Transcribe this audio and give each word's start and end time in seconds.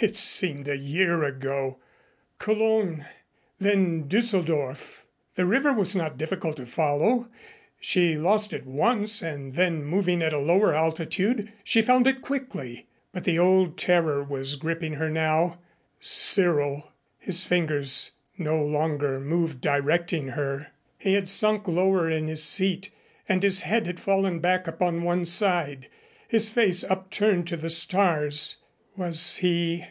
It 0.00 0.16
seemed 0.18 0.66
a 0.68 0.76
year 0.76 1.22
ago. 1.22 1.78
Cologne 2.38 3.06
then 3.58 4.06
Dusseldorf. 4.08 5.06
The 5.36 5.46
river 5.46 5.72
was 5.72 5.94
not 5.96 6.18
difficult 6.18 6.56
to 6.56 6.66
follow. 6.66 7.28
She 7.80 8.18
lost 8.18 8.52
it 8.52 8.66
once 8.66 9.22
and 9.22 9.52
then 9.54 9.82
moving 9.84 10.20
at 10.20 10.32
a 10.32 10.38
lower 10.40 10.74
altitude 10.74 11.50
she 11.62 11.80
found 11.80 12.06
it 12.08 12.20
quickly. 12.22 12.86
But 13.12 13.22
the 13.24 13.38
old 13.38 13.78
terror 13.78 14.22
was 14.22 14.56
gripping 14.56 14.94
her 14.94 15.08
now. 15.08 15.60
Cyril! 16.00 16.90
His 17.18 17.44
fingers 17.44 18.10
no 18.36 18.62
longer 18.62 19.20
moved 19.20 19.60
directing 19.62 20.26
her. 20.30 20.66
He 20.98 21.14
had 21.14 21.28
sunk 21.30 21.66
lower 21.68 22.10
in 22.10 22.26
his 22.26 22.42
seat 22.44 22.90
and 23.28 23.42
his 23.44 23.60
head 23.62 23.86
had 23.86 24.00
fallen 24.00 24.40
back 24.40 24.66
upon 24.66 25.02
one 25.04 25.24
side, 25.24 25.86
his 26.28 26.48
face 26.50 26.82
upturned 26.84 27.46
to 27.46 27.56
the 27.56 27.70
stars. 27.70 28.56
Was 28.96 29.38
he 29.38 29.86